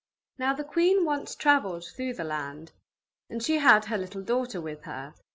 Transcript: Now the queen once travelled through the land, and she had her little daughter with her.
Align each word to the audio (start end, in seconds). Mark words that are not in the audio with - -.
Now 0.39 0.55
the 0.55 0.63
queen 0.63 1.05
once 1.05 1.35
travelled 1.35 1.85
through 1.85 2.15
the 2.15 2.23
land, 2.23 2.71
and 3.29 3.43
she 3.43 3.59
had 3.59 3.85
her 3.85 3.99
little 3.99 4.23
daughter 4.23 4.59
with 4.59 4.85
her. 4.85 5.13